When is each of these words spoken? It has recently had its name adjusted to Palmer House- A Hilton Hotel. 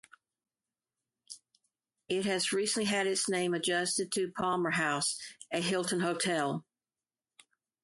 It 2.09 2.25
has 2.25 2.51
recently 2.51 2.85
had 2.85 3.05
its 3.05 3.29
name 3.29 3.53
adjusted 3.53 4.11
to 4.13 4.31
Palmer 4.31 4.71
House- 4.71 5.19
A 5.53 5.61
Hilton 5.61 5.99
Hotel. 5.99 6.65